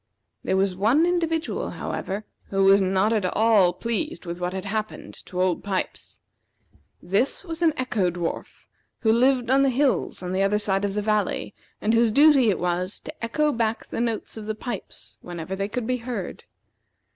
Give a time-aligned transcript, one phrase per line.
[0.43, 5.13] There was one individual, however, who was not at all pleased with what had happened
[5.27, 6.21] to Old Pipes.
[7.03, 8.65] This was an Echo dwarf,
[9.01, 12.49] who lived on the hills on the other side of the valley, and whose duty
[12.49, 16.45] it was to echo back the notes of the pipes whenever they could be heard.